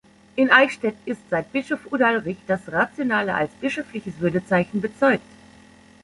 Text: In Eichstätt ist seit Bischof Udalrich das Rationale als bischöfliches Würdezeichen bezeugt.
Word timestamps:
In 0.35 0.49
Eichstätt 0.49 0.95
ist 1.05 1.21
seit 1.29 1.51
Bischof 1.53 1.91
Udalrich 1.91 2.37
das 2.47 2.71
Rationale 2.71 3.35
als 3.35 3.51
bischöfliches 3.61 4.19
Würdezeichen 4.19 4.81
bezeugt. 4.81 5.21